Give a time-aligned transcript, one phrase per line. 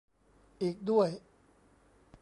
[0.61, 1.09] อีกด้วย